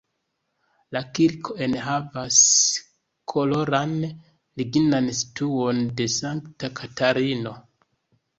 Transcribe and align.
La 0.95 1.01
kirko 1.17 1.55
enhavas 1.65 2.37
koloran 3.33 3.93
lignan 4.07 5.11
statuon 5.19 5.85
de 6.01 6.09
sankta 6.17 6.73
Katarino. 6.83 7.55